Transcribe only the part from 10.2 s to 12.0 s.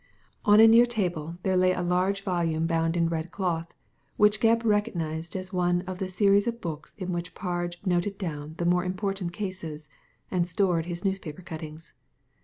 and stored his newspaper cuttings.